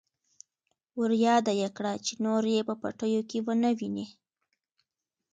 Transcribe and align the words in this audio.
ورياده 0.99 1.53
يې 1.61 1.69
کړه 1.77 1.93
چې 2.05 2.13
نور 2.25 2.43
يې 2.55 2.61
په 2.69 2.73
پټيو 2.81 3.21
کې 3.29 3.39
ونه 3.45 3.69
ويني. 3.77 4.05